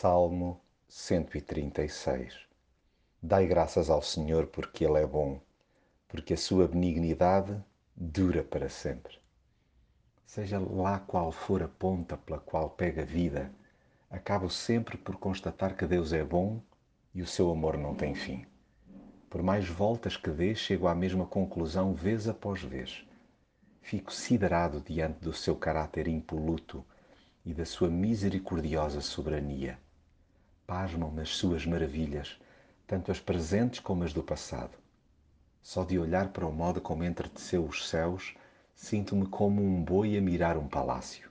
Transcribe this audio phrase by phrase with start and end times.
[0.00, 2.34] Salmo 136
[3.22, 5.38] Dai graças ao Senhor porque Ele é bom,
[6.08, 7.54] porque a sua benignidade
[7.94, 9.18] dura para sempre.
[10.24, 13.52] Seja lá qual for a ponta pela qual pega a vida,
[14.08, 16.62] acabo sempre por constatar que Deus é bom
[17.14, 18.46] e o seu amor não tem fim.
[19.28, 23.06] Por mais voltas que dê, chego à mesma conclusão vez após vez.
[23.82, 26.82] Fico siderado diante do seu caráter impoluto
[27.44, 29.78] e da sua misericordiosa soberania.
[30.70, 32.38] Pasmam nas suas maravilhas,
[32.86, 34.78] tanto as presentes como as do passado.
[35.60, 38.36] Só de olhar para o modo como entreteceu os céus,
[38.72, 41.28] sinto-me como um boi a mirar um palácio.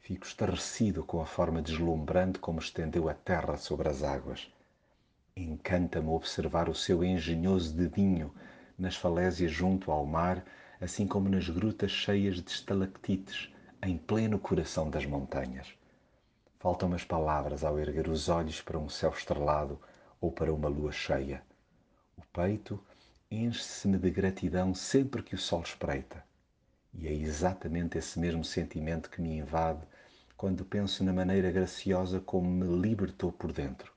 [0.00, 4.52] Fico estarrecido com a forma deslumbrante como estendeu a terra sobre as águas.
[5.34, 8.34] Encanta-me observar o seu engenhoso dedinho
[8.78, 10.44] nas falésias junto ao mar,
[10.78, 13.50] assim como nas grutas cheias de estalactites
[13.82, 15.77] em pleno coração das montanhas.
[16.60, 19.80] Faltam-me as palavras ao erguer os olhos para um céu estrelado
[20.20, 21.40] ou para uma lua cheia.
[22.16, 22.84] O peito
[23.30, 26.24] enche-se-me de gratidão sempre que o sol espreita.
[26.92, 29.86] E é exatamente esse mesmo sentimento que me invade
[30.36, 33.92] quando penso na maneira graciosa como me libertou por dentro.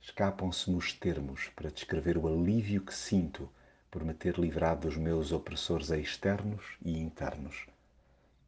[0.00, 3.50] Escapam-se-me os termos para descrever o alívio que sinto
[3.90, 7.66] por me ter livrado dos meus opressores externos e internos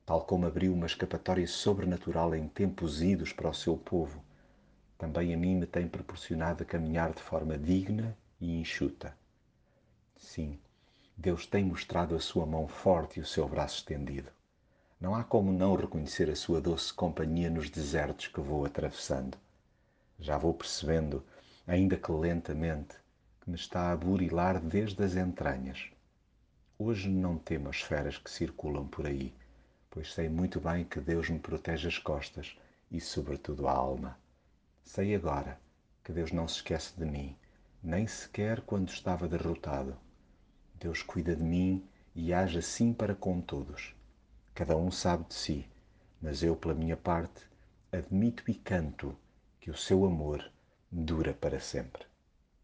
[0.06, 4.22] tal como abriu uma escapatória sobrenatural em tempos idos para o seu povo,
[4.98, 9.16] também a mim me tem proporcionado caminhar de forma digna e enxuta.
[10.16, 10.58] Sim,
[11.16, 14.30] Deus tem mostrado a sua mão forte e o seu braço estendido.
[15.00, 19.38] Não há como não reconhecer a sua doce companhia nos desertos que vou atravessando.
[20.18, 21.24] Já vou percebendo,
[21.66, 22.96] ainda que lentamente,
[23.40, 25.90] que me está a burilar desde as entranhas.
[26.78, 29.34] Hoje não temo as feras que circulam por aí
[29.94, 32.58] pois sei muito bem que Deus me protege as costas
[32.90, 34.18] e, sobretudo, a alma.
[34.82, 35.56] Sei agora
[36.02, 37.36] que Deus não se esquece de mim,
[37.80, 39.96] nem sequer quando estava derrotado.
[40.80, 43.94] Deus cuida de mim e age assim para com todos.
[44.52, 45.70] Cada um sabe de si,
[46.20, 47.46] mas eu, pela minha parte,
[47.92, 49.16] admito e canto
[49.60, 50.44] que o seu amor
[50.90, 52.04] dura para sempre.